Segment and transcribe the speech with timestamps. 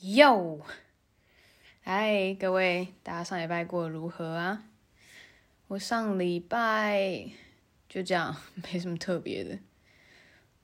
[0.00, 0.60] 哟，
[1.80, 4.62] 嗨，各位，大家上礼拜过得如何啊？
[5.66, 7.26] 我上礼拜
[7.88, 9.58] 就这样，没什么特别的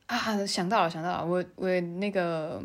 [0.07, 0.47] 啊。
[0.47, 2.63] 想到了，想到了，我我那个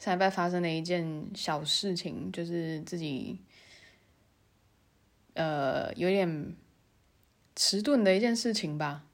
[0.00, 3.38] 上礼拜发生了一件小事情，就是自己
[5.34, 6.56] 呃有点
[7.54, 9.04] 迟钝的一件事情吧。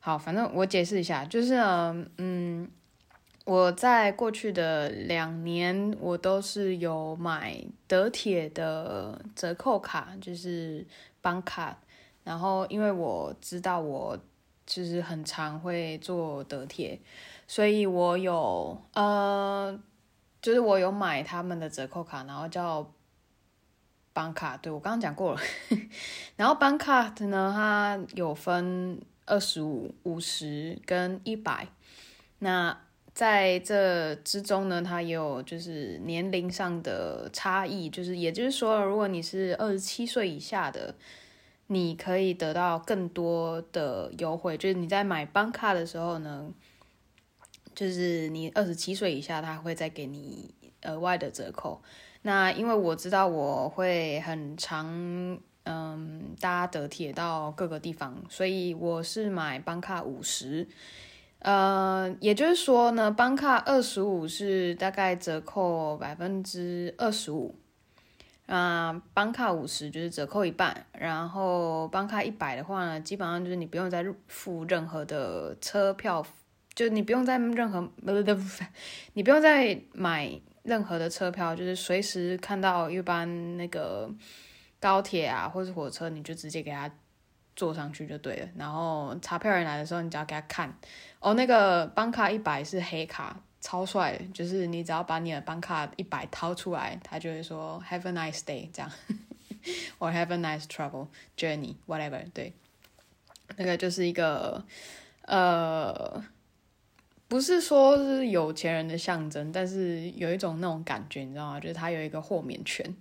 [0.00, 2.70] 好，反正我解释一下，就是呢，嗯。
[3.46, 10.84] 我在过去的两年，我都是有买德铁的折扣卡，就是
[11.20, 11.78] 邦卡。
[12.24, 14.18] 然后，因为我知道我
[14.66, 17.00] 其实很常会坐德铁，
[17.46, 19.80] 所以我有呃，
[20.42, 22.92] 就是我有买他们的折扣卡，然后叫
[24.12, 24.56] 邦卡。
[24.56, 25.40] 对，我刚刚讲过了。
[26.34, 31.68] 然后邦卡呢，它有分二十五、五十跟一百。
[32.40, 32.76] 那
[33.16, 40.94] 在这之中呢，它也有就是年龄上的差异，就是也就是说，如果你是二十七岁以下的，
[41.68, 44.58] 你可以得到更多的优惠。
[44.58, 46.52] 就是你在买邦卡的时候呢，
[47.74, 51.80] 就是你二十七岁以下，他会再给你额外的折扣。
[52.20, 60.68] 那因为我知道我会很常嗯搭德铁到各个地方，所以我是买邦卡五十。
[61.40, 67.54] 呃，也就是说呢，班卡二十五是大概折扣百分之二十五，
[68.46, 76.26] 啊，班卡五十就是折扣一半，然后班卡一百的话呢，基本上就是你不用再付任何的车票，
[76.74, 78.42] 就你不用再任何不不不，
[79.14, 80.28] 你不用再买
[80.64, 84.10] 任何的车票，就是随时看到一般那个
[84.80, 86.90] 高铁啊或是火车，你就直接给他
[87.56, 90.72] 坐上去就对了，然后查票人来的时候，你只要给他看。
[91.18, 98.92] 哦，那个邦卡一百是黑卡，超帅，就是你只要把你的邦卡一百掏出来，他就会说 Have a nice day 这样，
[99.98, 102.22] 或 Have a nice travel journey whatever。
[102.32, 102.52] 对，
[103.56, 104.62] 那个就是一个
[105.22, 106.22] 呃，
[107.26, 111.58] 不是说是有钱人的象征，但是有一种那种感觉，你知道吗？
[111.58, 112.94] 就是他有一个豁免权，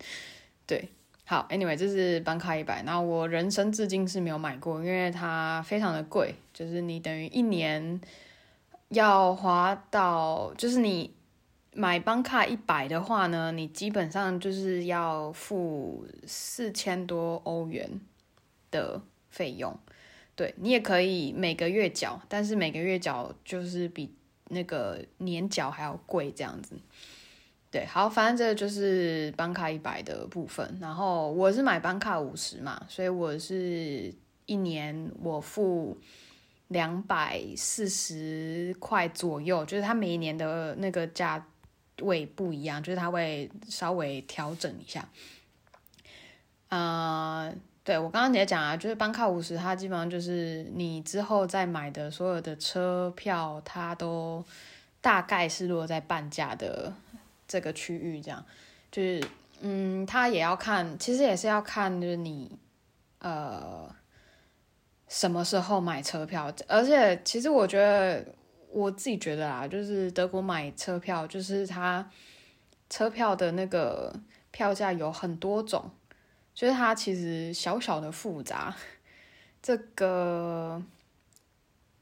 [0.66, 0.90] 对。
[1.28, 8.00] 好，Anyway，这是邦卡一百，然后我人生至今是没有买过，因为它非常的贵，就是你等于一年
[8.90, 11.12] 要花到，就是你
[11.74, 18.00] 买邦卡一百的话呢，你基本上就是要付四千多欧元
[18.70, 19.76] 的费用。
[20.36, 24.14] 对，你也可以每个月缴，但是每个月缴就是比
[24.50, 26.76] 那个年缴还要贵这样子。
[27.76, 30.78] 对，好，反正这个就是班卡一百的部分。
[30.80, 34.14] 然后我是买班卡五十嘛，所以我是
[34.46, 35.98] 一年我付
[36.70, 41.46] 两百四十块左右，就是它每一年的那个价
[42.02, 45.10] 位不一样，就是它会稍微调整一下。
[46.70, 47.54] 啊、
[47.84, 54.42] 对，我刚刚也讲啊，就是班卡五十，它基本上就是你之后再买的所有的车票，它都
[55.02, 56.94] 大概是落在半价的。
[57.48, 58.46] 这个区域这样，
[58.92, 59.24] 就是，
[59.62, 62.58] 嗯，他也要看，其实也是要看，就是你，
[63.20, 63.94] 呃，
[65.08, 68.26] 什么时候买车票，而且其实我觉得，
[68.72, 72.10] 我自己觉得啊，就是德国买车票，就是它
[72.90, 74.14] 车票的那个
[74.52, 75.92] 票价有很多种，
[76.54, 78.76] 就是它其实小小的复杂，
[79.62, 80.82] 这个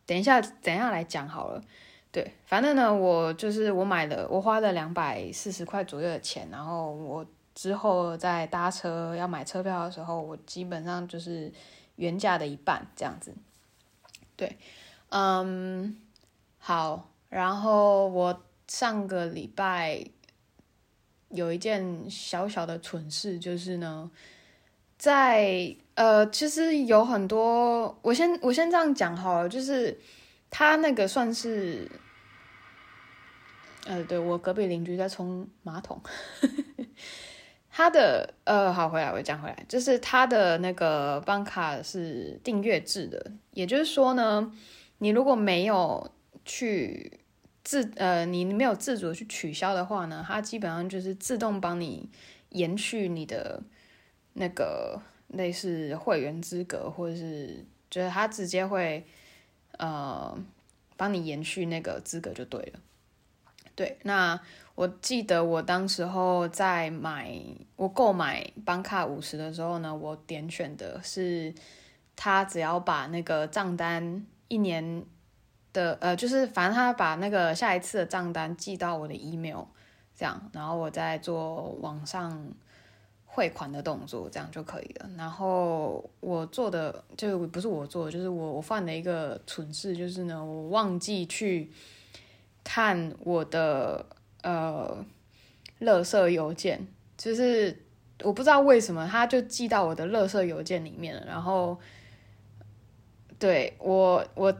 [0.05, 1.63] 等一下，等一下来讲好了。
[2.13, 7.25] 对，反正呢，我就是我买了，我花了两百四十块左右的钱，然后我
[7.55, 11.51] 之后在搭车要买车票的时候，我基本上就是
[11.95, 13.33] 原价的一半这样子。
[14.35, 14.55] 对，
[15.09, 15.97] 嗯，
[16.59, 20.05] 好，然后我上个礼拜
[21.29, 24.11] 有一件小小的蠢事，就是呢，
[24.99, 29.99] 在呃，其实有很多，我先我先这样讲好了，就是
[30.53, 31.89] 他那个算是。
[33.85, 36.01] 呃，对，我隔壁邻居在冲马桶，
[37.69, 44.49] 他的呃，好，回来我讲回来，就是他的那个办卡是订阅制的，也就是说呢，
[44.99, 46.09] 你如果没有
[46.45, 47.19] 去
[47.61, 52.09] 自呃，你没有自主去取消的话呢，它基本上就是自动帮你
[52.51, 53.61] 延续你的
[54.31, 59.05] 那个类似会员资格，或者是就是他直接会
[59.77, 60.37] 呃
[60.95, 62.79] 帮你延续那个资格就对了。
[63.75, 64.39] 对，那
[64.75, 67.35] 我记得我当时候在买
[67.75, 71.53] 我购买邦卡五十的时候呢，我点选的是
[72.15, 75.03] 他只要把那个账单一年
[75.71, 79.63] 的呃，就是反正他把那个下一次的账单寄到我的 email
[80.15, 82.53] 这样，然后我再做网上
[83.35, 85.09] 汇款的动作，这样就可以了。
[85.17, 91.71] 然后我做的就不是我做的，就是我我犯了一个蠢事，就是呢，我忘记去
[92.63, 94.05] 看我的
[94.43, 95.03] 呃，
[95.81, 96.87] 垃圾邮件，
[97.17, 97.75] 就是
[98.21, 101.25] 我不知道为什么，他就寄到我的垃圾邮件里面了。
[101.25, 101.79] 然后，
[103.39, 104.55] 对我我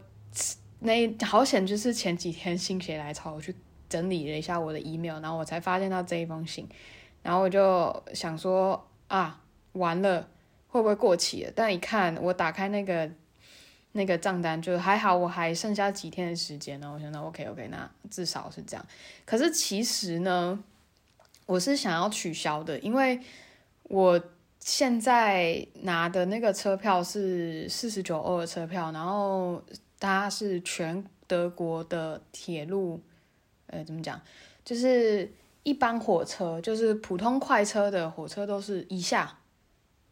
[0.79, 3.53] 那好险，就是前几天心血来潮，我去
[3.87, 6.67] 整理了一下我的 email，然后我才发现到这一封信。
[7.23, 9.41] 然后我就想说啊，
[9.71, 10.27] 完了，
[10.67, 11.51] 会不会过期了？
[11.55, 13.09] 但一看，我打开那个
[13.93, 16.91] 那个账单，就还好，我还剩下几天的时间呢。
[16.93, 18.85] 我想到 OK OK，那至少是这样。
[19.25, 20.61] 可是其实呢，
[21.45, 23.17] 我是想要取消的，因为
[23.83, 24.21] 我
[24.59, 29.63] 现在拿的那个车票是四十九欧的车票，然后
[29.97, 32.99] 它是全德国的铁路，
[33.67, 34.21] 呃，怎么讲？
[34.65, 35.31] 就是。
[35.63, 39.38] 一般火车就是普通快车的火车都是以下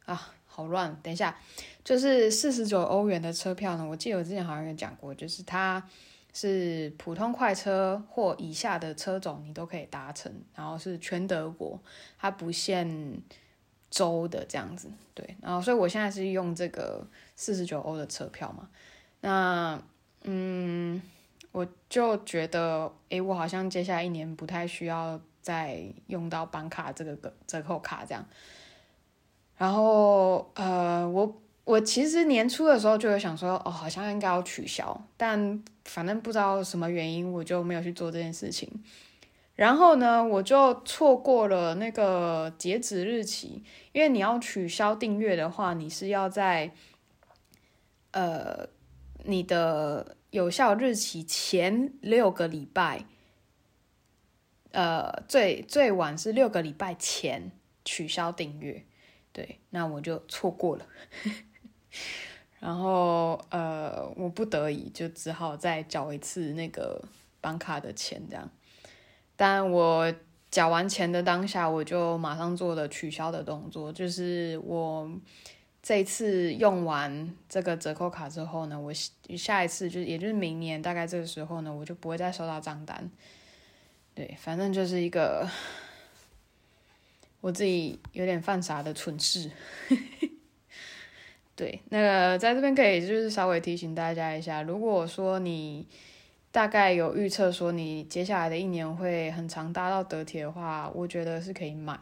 [0.06, 0.98] 啊，好乱。
[1.04, 1.38] 等一下，
[1.84, 5.86] 就是四十九欧元的车票呢，我记得我之前好像有讲过，就是它
[6.34, 11.78] 是普通快车或以下的车种你都可以搭乘，然后是全德国，
[12.18, 13.22] 它不限
[13.90, 14.90] 州的这样子。
[15.14, 17.06] 对，然后所以我现在是用这个
[17.36, 18.70] 四十九欧的车票嘛，
[19.20, 19.82] 那
[20.24, 21.02] 嗯，
[21.52, 25.20] 我就觉得，诶，我好像接下来一年不太需要。
[25.42, 28.26] 再用到绑卡这个个折扣卡这样，
[29.58, 38.70] 然后呃，我我其实年初的时候就有想说，哦，好像应该要取消，但反正不知道什么原因，我就没有去做这件事情。
[39.56, 46.72] 然后呢，我就错过了那个截止日期，因为你要取消订阅的话，你是要在
[48.12, 48.68] 呃
[49.26, 53.06] 你的有效日期前六个礼拜。
[54.72, 57.52] 呃，最最晚是六个礼拜前
[57.84, 58.84] 取消订阅，
[59.34, 60.86] 对，那我就错过了，
[62.60, 67.04] 然后呃，我不得已就只好再缴一次那个
[67.42, 68.50] 办卡的钱，这样。
[69.36, 70.14] 但我
[70.50, 75.10] 缴完钱的当下，我就马上做了取消的动作，就是我
[75.82, 78.94] 这次用完这个折扣卡之后呢，我
[79.36, 83.10] 下一次就也就是明年大概这个时候呢，我就不会再收到账单。
[84.14, 85.50] 对，反正就是一个
[87.40, 89.50] 我自己有点犯傻的蠢事。
[91.56, 95.88] 对，那个在这边可以就是稍微提醒大家一下，如果说你
[96.52, 102.00] 大概有预测说你接下来的一年会很常搭到德铁的话，我觉得是可以买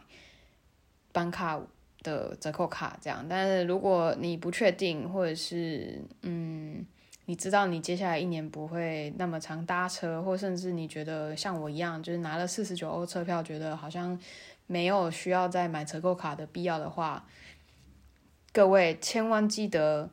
[1.12, 1.60] 班卡
[2.02, 3.24] 的折扣卡这样。
[3.28, 6.84] 但是如果你不确定，或者是嗯。
[7.30, 14.18] 你知道你接下来一年不会那么常搭车，或甚至你觉得像我一样，就是拿了四十九欧车票，觉得好像
[14.66, 17.24] 没有需要再买折扣卡的必要的话，
[18.52, 20.10] 各位千万记得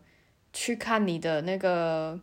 [0.54, 2.19] 去看你的那个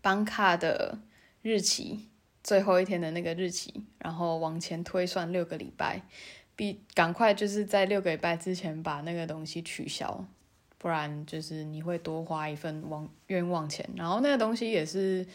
[0.00, 1.00] 办卡的
[1.42, 2.08] 日期，
[2.44, 6.02] 最后一天的那个日期，然后往前推算六个礼拜，
[6.54, 10.24] 必赶快就是在六个礼拜之前把那个东西取消。
[10.84, 15.26] 不然就是你会多花一份枉冤枉钱，然后那个东西也是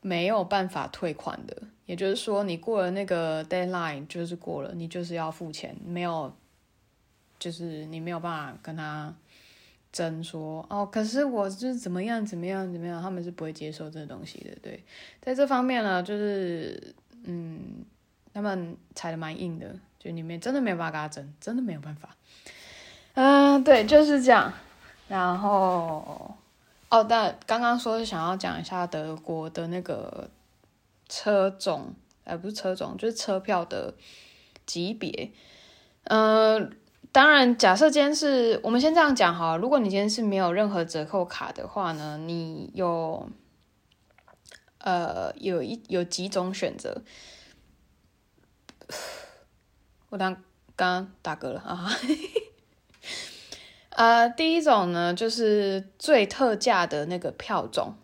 [0.00, 1.56] 没有办法退款的。
[1.86, 6.34] 也就是说，你过了那个 deadline 就是过了，你就是要付钱，没有，
[7.38, 9.14] 就是你没有办法跟他
[9.92, 14.50] 争说哦，可是我就是怎么样怎么样怎么样，他们是不会接受这个东西的。
[14.60, 14.82] 对，
[15.20, 16.92] 在这方面呢，就是
[17.22, 17.84] 嗯，
[18.34, 22.16] 他们踩的蛮硬的，就你们真的没有办法跟他争，真的没有办法。
[23.14, 24.52] 嗯、对，就是这样。
[25.08, 26.34] 然后，
[26.88, 30.30] 哦，但刚刚说是想要讲一下德国的那个
[31.08, 31.94] 车种，
[32.24, 33.94] 呃，不是车种，就是车票的
[34.64, 35.30] 级别。
[36.04, 36.58] 呃，
[37.12, 43.28] 当然，假设今天是我们先这样讲哈，如果你今天是没有任何折扣卡的话呢，你有，
[44.78, 47.02] 呃，有一有几种选择。
[50.08, 50.42] 我刚
[50.74, 51.90] 刚打嗝了啊。
[53.96, 57.94] 呃，第一种呢，就是最特价的那个票种。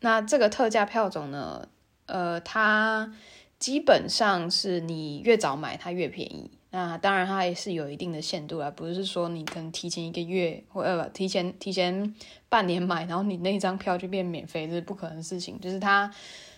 [0.00, 1.68] 那这个特价票种呢，
[2.06, 3.12] 呃，它
[3.58, 6.50] 基本上是你越早买它越便宜。
[6.70, 12.14] 那当然它也是有一定的限度啊，不是说你可能提前一个月或呃提前提前
[12.48, 15.60] 半年买，然后你那张票就变免费，这是不可能的事情。
[15.60, 16.10] 就是它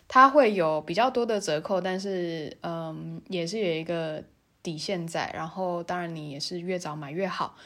[0.07, 4.23] 它会有比较多的折扣，但是嗯，也是有一个
[4.63, 5.31] 底线在。
[5.35, 7.57] 然后当然你也是越早买越好。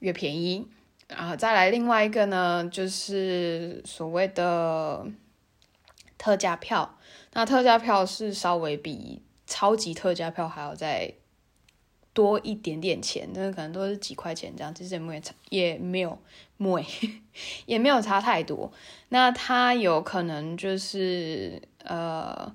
[0.00, 0.66] 越便宜，
[1.08, 5.06] 然后再来另外一个呢，就是所谓的
[6.18, 6.98] 特价票。
[7.32, 11.14] 那特价票是稍微比超级特价票还要再
[12.12, 16.18] 多一点点钱，但是可能都是几块钱这样，其实也没有差，也没有
[16.56, 16.84] 没
[17.66, 18.72] 也没有差太多。
[19.10, 22.52] 那它有可能就是呃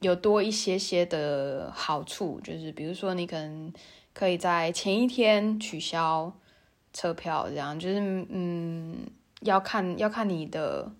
[0.00, 3.72] 有多一些些的好处，就是比如说你可能
[4.12, 6.32] 可以在前一天取消
[6.94, 9.06] 车票，这样就是嗯
[9.40, 10.90] 要看要看你的。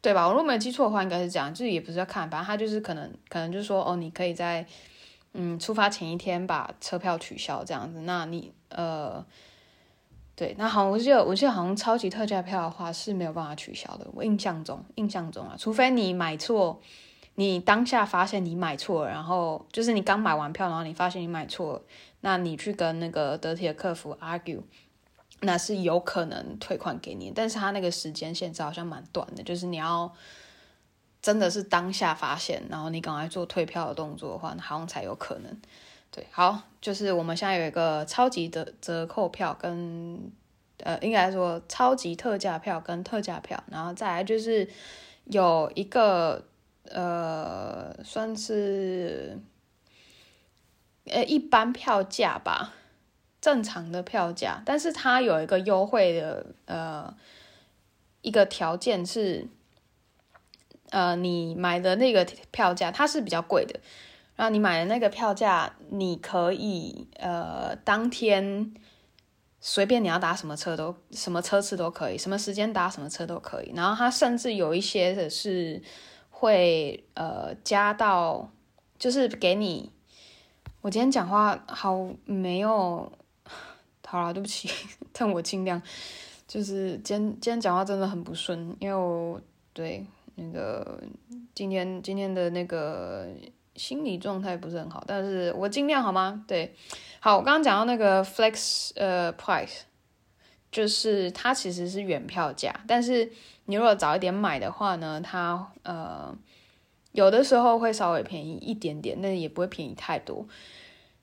[0.00, 0.26] 对吧？
[0.26, 4.66] 我如果没有记错的话，应该是这样，就是也不是要看，反正他就是可能，可能就是说，哦，你可以在
[5.32, 8.02] 嗯出发前一天把车票取消这样子。
[8.02, 9.24] 那你呃，
[10.36, 14.06] 对，那好，我记得我记得好像超级特价票的话是没有办法取消的。
[14.12, 16.78] 我印象中，印象中啊，除非你买错，
[17.36, 21.82] 你当下发现你买错了，然后就是你刚买完票，然后你发现你买错了，
[22.24, 24.62] 那你去跟那个德铁的客服 argue。
[25.40, 30.10] 那是有可能退款给你，但是他那个时间限制好像蛮短的，就是你要
[31.20, 35.60] 真的是当下发现，然后你赶快做退票的动作的话，好像才有可能。
[36.10, 40.32] 对，好，就是我们现在有一个超级的折扣票跟
[40.78, 44.66] 呃，应该说超级特价票跟特价票，然后再来就是
[45.24, 46.42] 有一个
[46.84, 49.38] 呃，算是
[51.06, 52.74] 呃一般票价吧。
[53.40, 57.14] 正常的票价，但是它有一个优惠的呃
[58.22, 59.46] 一个条件是，
[60.88, 63.78] 呃，你买的那个票价它是比较贵的，
[64.34, 68.72] 然后你买的那个票价，你可以呃当天
[69.60, 75.82] 随便你要搭什么车都什么车次都可以，什么时间搭什么车都可以，然后它甚至有一些的是
[76.30, 78.50] 会呃加到，
[78.98, 79.92] 就是给你，
[80.84, 83.10] 我今天讲话好没有。
[84.06, 84.68] 好啦，对不起，
[85.14, 85.80] 但我尽量，
[86.46, 89.40] 就是今天今天讲话真的很不顺，因为我
[89.72, 91.02] 对那个
[91.54, 93.26] 今天今天的那个
[93.74, 96.44] 心理状态不是很好，但是我尽量好吗？
[96.46, 96.74] 对，
[97.18, 99.80] 好，我刚刚讲到那个 flex 呃 price，
[100.70, 103.32] 就是它其实是原票价，但是
[103.64, 106.36] 你如果早一点买的话呢，它呃
[107.14, 110.48] 有的时候会稍微便宜一点点，但也不会便宜太多。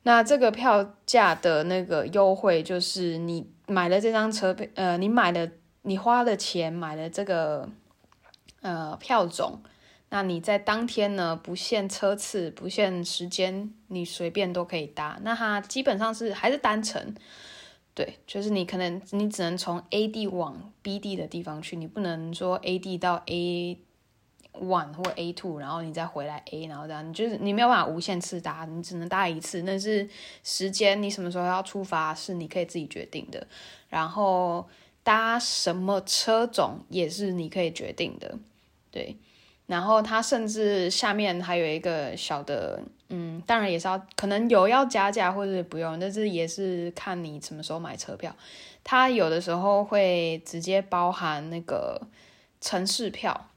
[0.04, 7.68] 那这个票价的那个优惠，就是你买了这张车票，呃，你买的你花的钱买了这个
[8.62, 9.60] 呃票种，
[10.08, 15.20] 那你在当天呢，不限车次，不限时间，你随便都可以搭。
[15.24, 17.14] 那它基本上是还是单程，
[17.94, 23.78] 对，就是你可能你只能从 A 地往 B 地的地方去，你不能说 A 地到 A。
[24.53, 29.63] One 或 A two，然后你再回来 A，然后这样，你就是你没有办法无限次搭，你只能搭一次。
[29.65, 30.08] 但是
[30.43, 33.48] 时间你什么时候要出发是你可以自己决定的，
[33.89, 34.67] 然后
[35.03, 38.38] 搭什么车种也是你可以决定的，
[38.91, 39.17] 对。
[39.67, 48.36] 然后它甚至下面还有一个小的，嗯，当然也是要可能有要加价或者不用，但是也是看你什么时候买车票。
[48.84, 52.01] 它有的时候会直接包含那个
[52.60, 53.48] 城市票。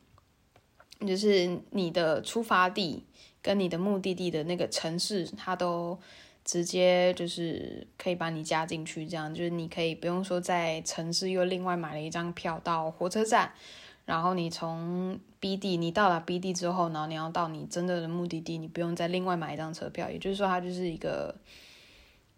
[1.00, 3.04] 就是你的出发地
[3.42, 5.98] 跟你的目的地的那个城市，它都
[6.44, 13.52] 直接就是可以把你加进去，这样就是你可以不用说在城市又另外买了一张票到火车站，
[14.06, 21.34] 然后你从 B 地你到达 B 地之后，然后你要到你真正的目的地，你不用再另外买一张车票，也就是说它就是一个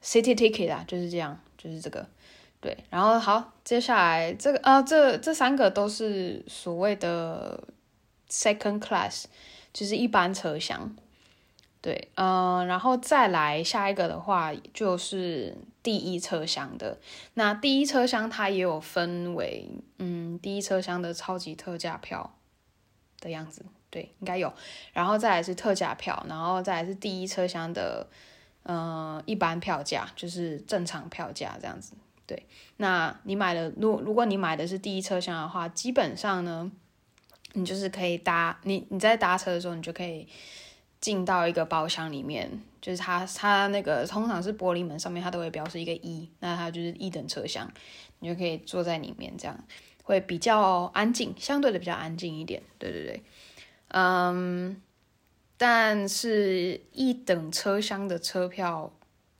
[0.02, 2.04] city ticket 啊，就是这样，就是这个
[2.60, 2.76] 对。
[2.90, 7.62] 然后好，接下来这个啊，这这三个都是所谓的。
[8.28, 9.26] Second class
[9.72, 10.96] 就是一般车厢，
[11.80, 16.98] 对，嗯、然后再来下一个的话就是第一车厢的。
[17.34, 22.36] 那第一车厢它也有分为，嗯，第一车厢的超级特价票
[23.20, 24.52] 的样子，对，应该有。
[24.92, 28.08] 然后再来是特价票，然后再来是第一车厢的，
[28.64, 31.92] 嗯、一般票价就是正常票价这样子，
[32.26, 32.44] 对。
[32.78, 36.72] 那你买的，如如果你买的是第一车厢的话，基本上呢。
[37.52, 40.28] 你就是可以搭你你在搭车的时候，你就可以
[41.00, 42.50] 进到一个包厢里面，
[42.80, 47.70] 就是它它那个通常是玻璃门上面它都会标示一个一，那它就是一等车厢，
[48.18, 49.64] 你就可以坐在里面，这样
[50.02, 52.62] 会比较安静，相对的比较安静一点。
[52.78, 53.22] 对对对，
[53.88, 54.80] 嗯，
[55.56, 58.92] 但是一等车厢的车票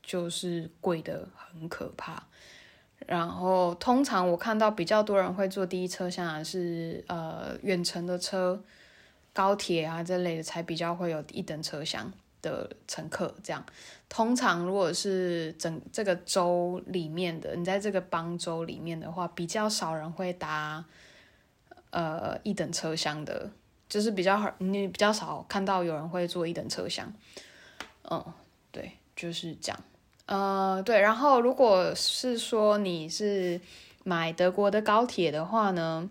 [0.03, 2.27] 就是贵得很可怕。
[3.07, 8.61] 然后通常我看到比较多人会坐第一车厢的是呃远程的车，
[9.33, 13.33] 高铁啊这类的才比较会有一等车厢的乘客。
[13.45, 13.65] 这样
[14.09, 20.85] 通常如果是整这个州里面的，你在这个邦州里面的话，比较少人会搭
[21.91, 23.51] 呃一等车厢的
[23.89, 27.13] 就是比较你比较少看到有人会坐一等车厢。
[28.11, 28.25] 嗯，
[28.73, 29.81] 对，就是这样。
[30.27, 33.61] 呃，对，然后如果是说你是
[34.05, 36.11] 买德国的高铁的话呢，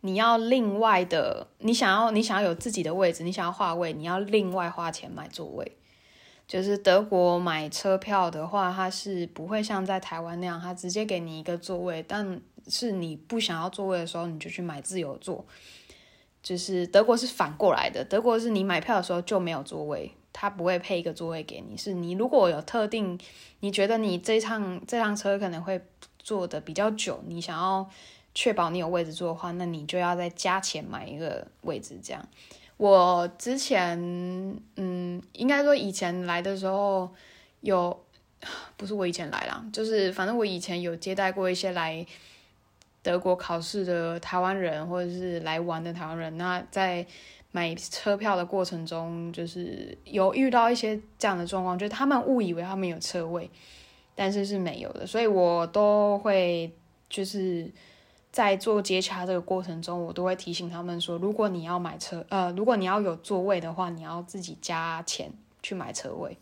[0.00, 5.72] 你要另外的，你想要你想要有自己的位置，你想要划位，你要另外花钱买座位。
[6.46, 15.44] 就是德国买车票的话，它是不会像在台湾那样，它直接给你一个座位，但是你不想要座位的时候，你就去买自由座。
[16.42, 20.14] 就是德国是反过来的，德国是你买票的时候就没有座位。
[20.40, 23.18] 他不会配一个座位给你，是你如果有特定，
[23.58, 25.80] 你觉得你这趟这趟车可能会
[26.20, 27.84] 坐的比较久，你想要
[28.36, 31.98] 确保你有位置坐的话，那你就要再加钱买一个位置。
[32.00, 32.24] 这样，
[32.76, 33.98] 我之前
[34.76, 37.12] 嗯，应该说以前来的时候
[37.62, 38.04] 有，
[38.78, 42.06] 不是我以前来啦，就是反正我以前有接待过一些来
[43.02, 47.04] 德国考试的台湾人，或者是来玩的台湾人，那在。
[47.50, 53.50] 买车票的过程中，就是有遇到一些这样的状况，就是他们误以为他们有车位，
[54.14, 56.70] 但是是没有的，所以我都会
[57.08, 57.70] 就是
[58.30, 66.36] 在做接洽这个过程中，我都会提醒他们说，如果你要买车，呃，如果你要有座位的话，你要自己加钱去买车位，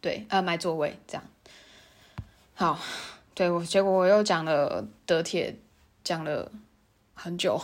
[0.00, 1.24] 对，呃，买座位这样。
[2.54, 2.78] 好，
[3.34, 5.56] 对，我结果我又讲了德铁，
[6.04, 6.50] 讲了
[7.12, 7.60] 很久。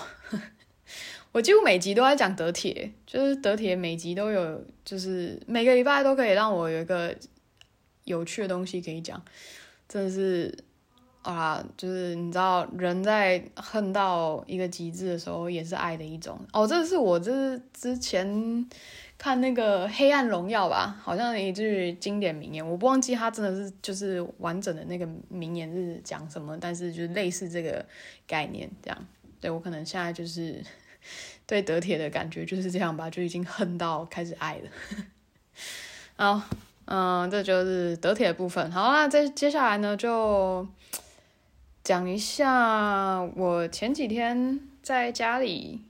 [1.32, 7.16] 我几乎每集都在讲德铁，就是德铁每集都有，就是每个礼拜都可以让我有一个
[8.04, 9.20] 有趣的东西可以讲，
[9.88, 10.54] 真的是
[11.22, 16.38] 啊，就是你知道，人在恨到一个极致的时候，也是爱的一种。
[16.52, 18.68] 哦，这是我这是之前
[19.16, 27.82] 看那个《黑暗荣耀》吧，好像一句经典名言，我不忘记他真的是就是完整的那个名言是讲什么，但是就是类似这个
[28.26, 29.06] 概念这样。
[29.40, 30.62] 对，我可能现在就是。
[31.46, 34.70] 对德铁的感觉就是这样吧，就已经恨到开始爱了。
[36.16, 36.42] 好，
[36.84, 38.70] 嗯，这就是德铁的部分。
[38.70, 40.66] 好，那接接下来呢，就
[41.82, 45.82] 讲一下我前几天在家里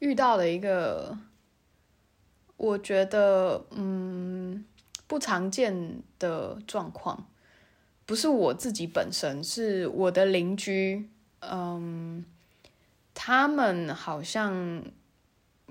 [0.00, 1.16] 遇到的一个，
[2.56, 4.64] 我觉得嗯
[5.06, 7.28] 不常见的状况，
[8.04, 11.08] 不是我自己本身，是我的邻居，
[11.40, 12.24] 嗯。
[13.20, 14.80] 他们好像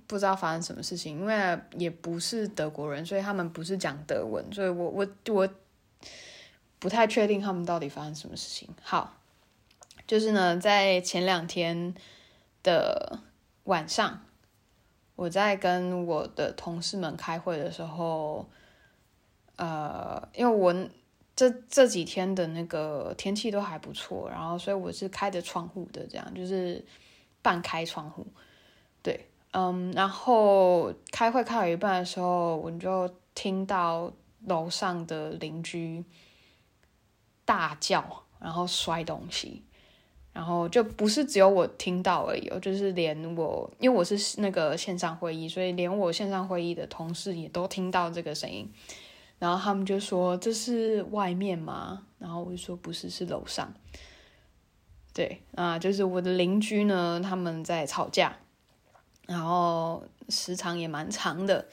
[0.06, 5.48] 不知道发生什么事情，因为也不是德国人，所以他们不是讲德文，所以我我我
[6.78, 8.68] 不太确定他们到底发生什么事情。
[8.82, 9.16] 好，
[10.06, 11.96] 就是呢，在前两天
[12.64, 13.22] 的
[13.64, 14.26] 晚上，
[15.16, 18.50] 我在跟我的同事们开会的时候，
[19.56, 20.90] 呃，因为我
[21.34, 26.84] 这这几天的那个天气都还不错，然后所以我是开着窗户的，这样就是。
[27.48, 28.28] 半开窗户，
[29.02, 34.12] 对，嗯，然后开会开到一半的时候，我就听到
[34.48, 36.04] 楼上的邻居
[37.46, 38.04] 大叫，
[38.38, 39.64] 然后摔东西，
[40.34, 48.70] 然后就不是只有我听到而已，就是连我，因为我是那个线上会议，所以连我线上会议的同事也都听到这个声音，
[49.40, 52.04] 然后他们就说，这是外面吗？
[52.20, 53.74] 然后我就说不是，是楼上。
[55.18, 58.38] 对啊，就是我的邻居呢，他们在吵架，
[59.26, 61.66] 然后时长也蛮长的，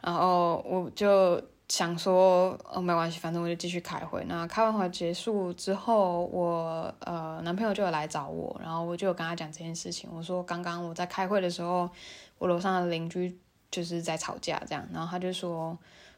[0.00, 4.24] 然后我就想说，哦，没关系，反正我就继续开会。
[4.28, 10.08] 那开完会结束之后，我呃男朋友就有来找我，然后我就有跟他讲这件事情。
[10.14, 11.90] 我说刚刚我在开会的时候，
[12.38, 13.36] 我楼上的邻居
[13.72, 15.76] 就是在吵架这样，然后他就说，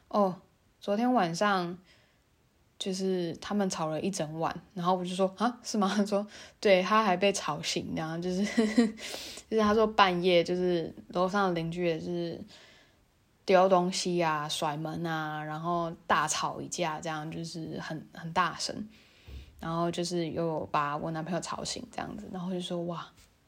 [0.09, 0.35] 哦，
[0.79, 1.75] 昨天晚上。
[2.83, 5.89] 就是他们吵了一整晚，然后我就说啊，是吗？
[5.95, 6.27] 他说
[6.59, 8.43] 对，他还被吵醒，然后就是
[9.49, 12.37] 就是他说半夜就是楼上的邻居也是
[13.45, 18.75] 丢东西啊、甩门啊，然后大吵一架，这样就是很很大声，
[19.61, 23.07] 然后就是又把我男朋友吵醒这样子，然后就说哇，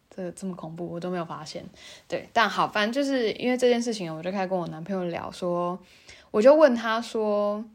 [0.09, 1.65] 这这么恐怖，我都没有发现。
[2.07, 5.77] 对，但好，反正就是因为这件事情，我就开始跟我男朋友聊说，
[6.31, 7.65] 我就问他说。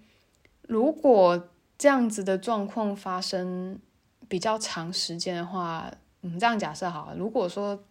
[0.70, 3.80] 如果这样子的状况发生
[4.28, 5.90] 比较长时间的话，
[6.22, 7.12] 嗯，这样假设好。
[7.16, 7.83] 如果说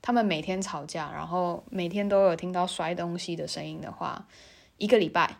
[0.00, 4.28] 他们每天吵架，然后每天都有听到摔东西的声音的话，
[4.76, 5.38] 一个礼拜，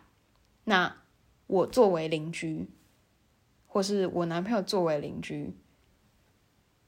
[0.65, 0.93] 那
[1.47, 2.69] 我作为邻居，
[3.65, 5.55] 或是我男朋友作为邻居，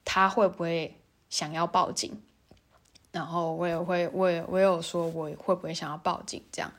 [0.03, 2.21] 他会不会想要报警？
[3.13, 6.43] 然后我也会，我也我有说，我会不会想要报警？
[6.51, 6.69] 这样。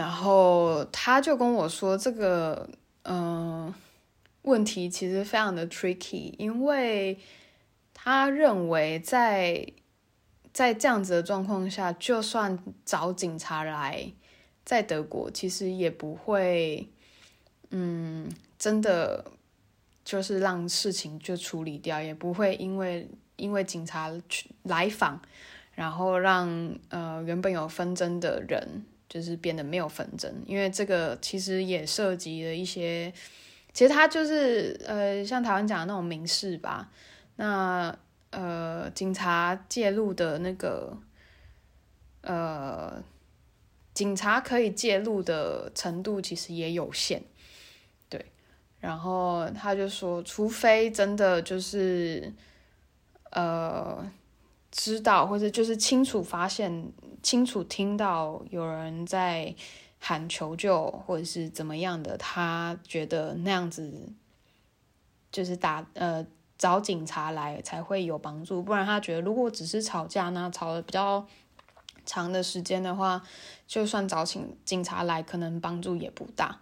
[0.00, 2.66] 然后他就跟我说，这个
[3.02, 3.74] 嗯、
[4.40, 7.18] 问题其实非常的 tricky，因为
[7.92, 9.66] 他认为在
[10.54, 14.10] 在这样子的状况下，就算找警察来，
[14.64, 16.88] 在德国其实也不会，
[17.68, 18.26] 嗯，
[18.58, 19.26] 真的
[20.02, 25.20] 就是让事情就处理掉，也不会因为因为警察去来访，
[25.74, 33.12] 然后让呃原本有纷争的人就是变得没有纷争，因为这个其实也涉及了一些，
[33.74, 36.90] 其实他就是呃像台湾讲的那种民事吧，
[37.36, 37.94] 那。
[38.32, 40.96] 呃，警察介入的那个，
[42.20, 43.02] 呃，
[43.92, 47.20] 警察可以介入的程度其实也有限，
[48.08, 48.24] 对。
[48.78, 52.32] 然后他就说，除非真的就是，
[53.32, 54.08] 呃，
[54.70, 56.92] 知道或者就是清楚发现、
[57.22, 59.54] 清楚听到有人在
[59.98, 64.12] 喊求救或者是怎么样的，他觉得那样子
[65.30, 66.26] 就是打呃。
[66.60, 71.26] 找警察来才会有帮助，不然他觉得如果只是吵架，那吵的比较
[72.04, 73.22] 长的时间的话，
[73.66, 76.60] 就算找警警察来，可能帮助也不大。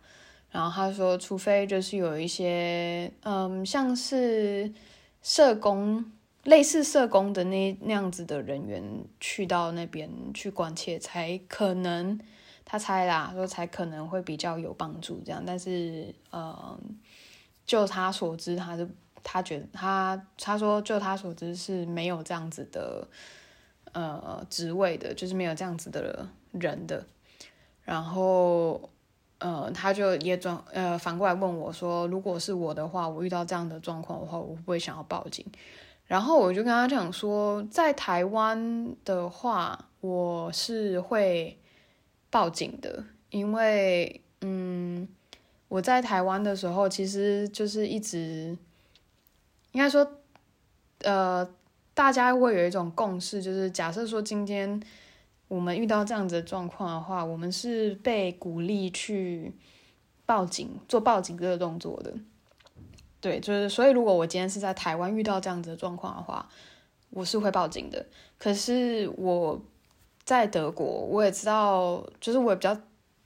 [0.52, 4.72] 然后他说，除非就是有一些，嗯，像是
[5.20, 6.12] 社工，
[6.48, 8.82] 类似社工的那那样子的人员
[9.20, 12.18] 去到那边去关切，才可能
[12.64, 15.42] 他猜啦，说才可能会比较有帮助这样。
[15.46, 16.78] 但是，嗯，
[17.64, 18.88] 就他所知，他是。
[19.30, 23.06] 他觉得他他说，就他所知是没有这样子的
[23.92, 27.04] 呃职位的，就是没有这样子的人的。
[27.82, 28.88] 然后
[29.38, 35.44] 呃，他就也转呃反过来问我说，如果是我的话，我遇到这样的状况的话，我会不会想要报警？
[36.08, 41.56] 然后我就跟他讲说，在台湾的话，我是会
[42.30, 45.06] 报警的，因为嗯，
[45.68, 48.58] 我在台湾的时候，其实就是一直。
[49.72, 50.04] 应该说，
[51.02, 51.46] 呃，
[51.92, 54.82] 大家会有一种共识，就是假设说今天
[55.46, 59.52] 我们遇到这样子的状况的话，我们是被鼓励去
[60.24, 62.14] 报警，做报警这个动作的。
[63.20, 66.48] 对，就是所以如果我今天是在台湾遇到这样子的状况的话，
[67.10, 68.04] 我是会报警的。
[68.38, 69.60] 可是我
[70.24, 72.76] 在德国，我也知道，就是我也比较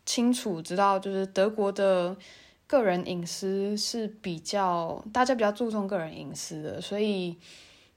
[0.04, 2.16] 清楚知道，就是德国的。
[2.64, 7.36] 个人隐私是比较大家比较注重个人隐私的，所以，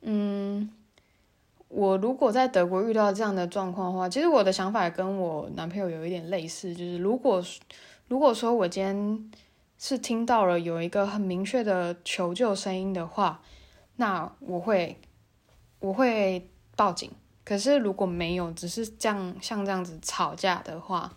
[0.01, 0.69] 嗯，
[1.69, 7.41] 我如果在德国遇到这样的状况的话，其实我的想法跟我男朋友有一点类似，就是如果
[8.09, 9.31] 如果说我今天
[9.77, 13.41] 是听到了有一个很明确的求救声音的话，
[13.95, 14.99] 那我会
[15.79, 17.11] 我会报警。
[17.43, 21.13] 可是如果没有，只是这样像这样子吵架的话。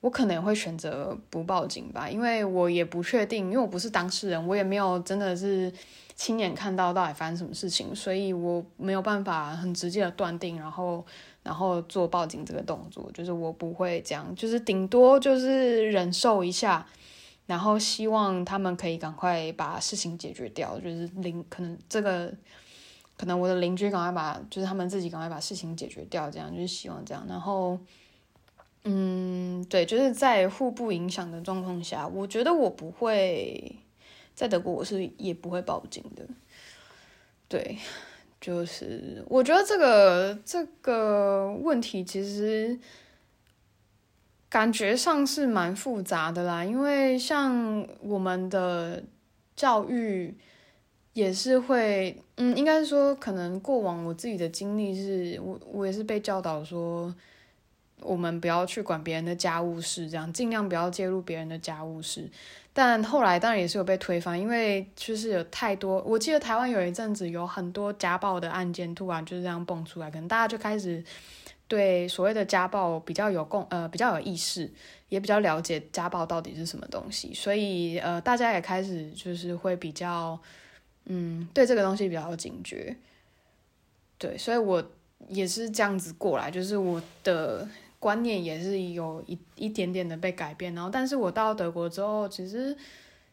[0.00, 5.72] 我可能会选择不报警吧，因为我也不确定，因为我不是当事人，我也没有真的是
[6.14, 11.02] 亲眼看到到底发生什么事情，所以我没有办法很直接的断定，然后
[11.42, 16.86] 然后做报警这个动作，就是我不会这样，就是顶多就是忍受一下，
[17.46, 22.32] 然后希望他们可以赶快把事情解决掉，就是邻可能这个
[23.16, 27.78] 可能我的邻居赶快把，就是他们自己赶快把事情解决掉，这样就是希望这样，然后。
[28.86, 33.74] 嗯，对，就是在互不影响的状况下，我觉得我不会
[34.34, 36.28] 在德国，我是也不会报警的。
[37.48, 37.78] 对，
[38.38, 42.78] 就是我觉得这个这个问题其实
[44.54, 49.02] 感觉上是蛮复杂的啦，因为像我们的
[49.56, 50.32] 教育
[51.12, 57.12] 也是会，嗯，应该说可能过往我自己的经历是我我也是被教导说。
[58.00, 62.28] 我们不要去管别人的家务事，这样尽量不要介入别人的家务事。
[62.70, 66.02] 但后来当然也是有被推翻，因为就是有太多。
[66.02, 71.02] 我记得台湾有一阵子有很多家暴的案件，突然就是这样蹦出来，可能大家就开始
[71.74, 74.70] 对所谓的家暴比较有共呃比较有意识，
[75.08, 80.38] 也比较了解家暴到底是什么东西，所以呃大家也开始就是会比较
[81.06, 82.96] 嗯对这个东西比较有警觉。
[84.18, 84.84] 对，所以我
[85.28, 87.68] 也是这样子过来，就是我的。
[88.04, 92.76] 观念也是有一一点点的被改变，然后，但是我到德国之后，其实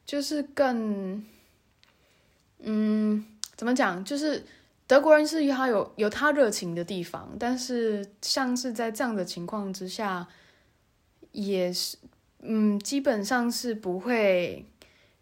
[0.05, 1.21] 就是更，
[2.59, 3.25] 嗯，
[3.57, 4.01] 怎么讲？
[4.05, 4.41] 就是
[4.91, 10.27] 德国人是他有有他热情的地方，但是像是在这样的情况之下，
[11.31, 11.97] 也是，
[12.39, 14.65] 嗯，基本上是不会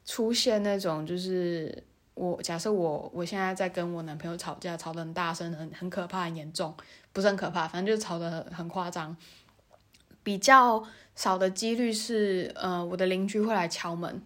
[0.04, 1.84] 出现那种，就是
[2.16, 6.76] 我假设我我现在在跟我男朋友吵架，吵得很大声，很很可怕，很严重，
[7.14, 9.16] 不是很可怕，反正就吵得很很夸张。
[10.24, 14.20] 比较少的几率是，呃，我的邻居会来敲门。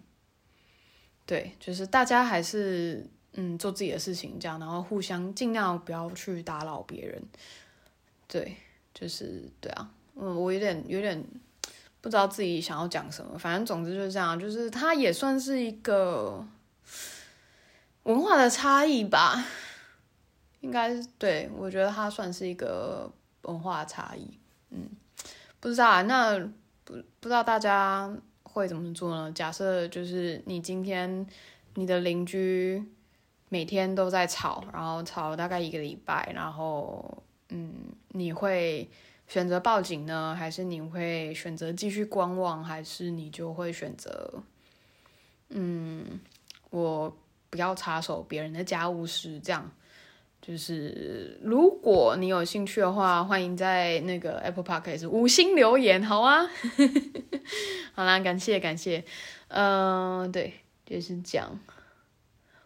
[1.26, 7.20] 对，就是大家还是嗯，做自己的事情，这样，然后互相尽量不要去打扰别人。
[8.28, 8.56] 对，
[8.94, 11.24] 就是对啊，嗯，我有点有点
[12.00, 16.46] 不知道自己想要讲什么，反正总之就是这样，就是它也算是一个
[18.04, 19.44] 文化的差异吧，
[20.62, 24.38] 应该对，我觉得它算是一个文化差异。
[24.70, 24.88] 嗯，
[25.60, 26.38] 不知道啊，那
[26.84, 29.32] 不不知道大家会怎么做呢？
[29.32, 31.26] 假设就是你今天
[31.74, 32.84] 你的邻居。
[33.54, 37.72] 每天都在吵，然后吵大概一个礼拜，然后，嗯，
[38.08, 38.90] 你会
[39.28, 44.42] 选择报警呢，还是你会选择继续观望，还是你就会选择，
[45.50, 46.20] 嗯，
[46.72, 47.16] 我
[47.52, 49.70] 不要插手别人的家务事，这样，
[50.42, 56.50] 就是如果你有兴趣的话，欢迎在那个 Apple Podcast 五星留言，好啊，
[57.94, 59.06] 好啦，感谢感谢，
[59.50, 60.56] 嗯、对，
[60.88, 61.60] 就是讲。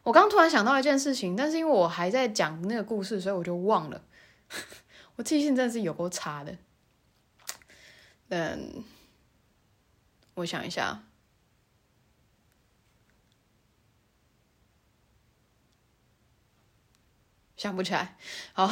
[0.08, 4.02] 我刚突然想到一件事情，但是因为我还在讲那个故事，所以我就忘了。
[5.17, 6.58] 我记性真的是有够差的。
[8.30, 8.86] 嗯，
[10.36, 11.04] 我想一下，
[17.58, 18.17] 想不起来。
[18.54, 18.72] 好。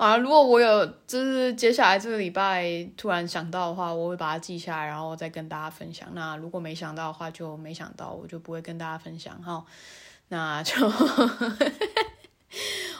[0.00, 6.08] 啊，如果我有就是接下来这个礼拜突然想到的话，我会把它记下来，然后再跟大家分享。
[6.14, 9.62] 那如果没想到的话，就没想到，我就不会跟大家分享哈。
[10.28, 10.86] 那就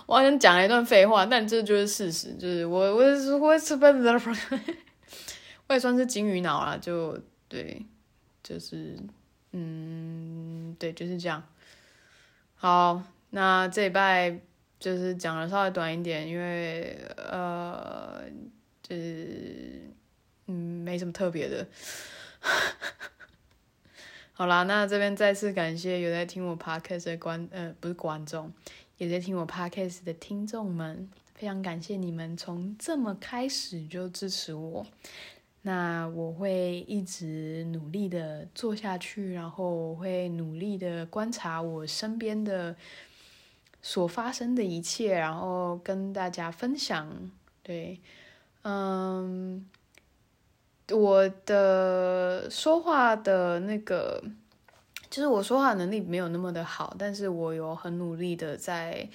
[0.05, 7.83] 我好像讲了一段废话，但这就是事实，就是我我我是不我也算是金鱼脑啊，就对，
[8.43, 8.99] 就是
[9.53, 11.43] 嗯，对，就是这样。
[12.57, 14.39] 好，那这礼拜。
[14.81, 18.23] 就是讲的稍微短一点，因为呃，
[18.83, 19.83] 就是
[20.47, 21.67] 嗯，没什么特别的。
[24.33, 28.51] 好啦，那这边再次感谢有在听我 podcast 的观呃，不是观众，
[28.97, 34.87] 也在听我 podcast 的听众们，非常感谢你们从这么开始就支持我。
[35.61, 42.75] 那我会一直努力的做下去，然后我会努力的观察我身边的。
[43.83, 47.31] 所发生的一切，然后跟大家分享。
[47.63, 48.01] 对，
[48.63, 49.67] 嗯，
[50.91, 54.23] 我的说话的那个，
[55.09, 59.09] 就是我说话能力没有那么的好，但是我有很努力的在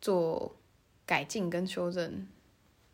[0.00, 0.54] 做
[1.04, 2.26] 改进跟修正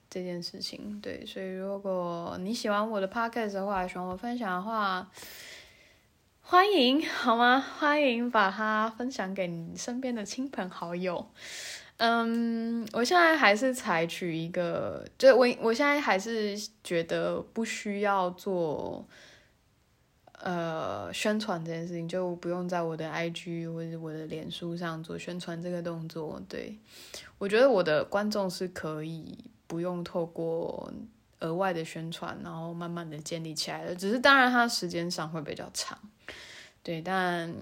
[0.08, 1.00] 这件事情。
[1.00, 5.10] 对，所以如果你喜欢我的 podcast 的话，喜欢我分享的话。
[6.50, 7.60] 欢迎，好吗？
[7.60, 11.28] 欢迎把它分享给你身边的亲朋好友。
[11.98, 19.06] 嗯，我现在还是采取一个，就我我现在还是觉得不需要做
[20.40, 26.40] 呃宣传这件事情，就不用在我的 IG 或者我的脸书上做宣传这个动作。
[26.48, 26.78] 对，
[27.36, 30.90] 我觉得我的观众是可以不用透过
[31.40, 33.94] 额外的宣传，然后慢慢的建立起来的。
[33.94, 35.98] 只是当然，它时间上会比较长。
[36.82, 37.52] 对，但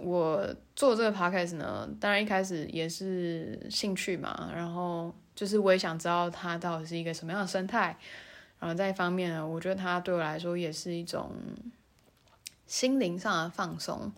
[0.00, 7.98] 我做这个 podcast 呢，当然一开始也是兴趣嘛，然后就是我也想知道它到底是一个什么样的生态，
[8.60, 11.32] 然后再一方面呢，我觉得它对我来说也是一种
[12.68, 14.12] 心灵上的放松，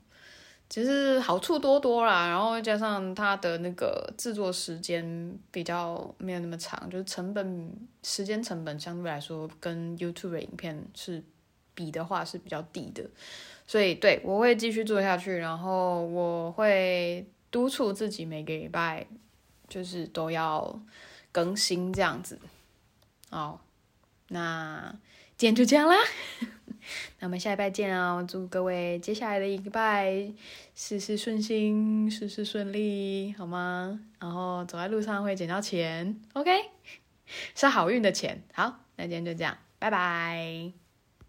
[0.68, 11.22] 其实好处多多啦，然后加上它的那个制作时间比较没有那么长，就是成本时间成本相对来说跟 YouTube 影片是
[11.74, 13.08] 比的话是比较低的。
[13.70, 19.06] 所以，对，我会继续做下去，然后我会督促自己每个礼拜
[19.68, 20.82] 就是都要
[21.30, 22.36] 更新这样子。
[23.30, 23.64] 好，
[24.30, 24.92] 那
[25.36, 25.94] 今天就这样啦，
[27.20, 28.26] 那我们下礼拜见哦！
[28.28, 30.32] 祝各位接下来的一个礼拜
[30.74, 34.00] 事事顺心，事事顺利，好吗？
[34.18, 36.50] 然后走在路上会捡到钱，OK，
[37.54, 38.42] 是好运的钱。
[38.52, 40.89] 好，那今天就这样，拜拜。